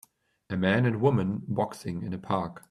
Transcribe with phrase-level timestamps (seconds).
[0.49, 2.59] A man and woman boxing in a park.